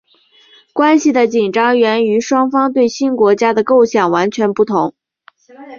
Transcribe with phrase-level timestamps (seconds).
[0.73, 4.95] 关系的紧张源于双方对新国家的构想完全不同。